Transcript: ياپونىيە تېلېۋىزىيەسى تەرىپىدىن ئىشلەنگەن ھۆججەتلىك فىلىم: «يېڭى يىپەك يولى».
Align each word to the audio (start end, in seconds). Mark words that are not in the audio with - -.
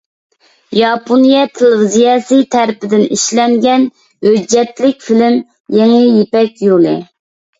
ياپونىيە 0.77 1.41
تېلېۋىزىيەسى 1.57 2.39
تەرىپىدىن 2.55 3.03
ئىشلەنگەن 3.17 3.85
ھۆججەتلىك 4.27 5.05
فىلىم: 5.09 5.37
«يېڭى 5.81 6.01
يىپەك 6.07 6.65
يولى». 6.69 6.95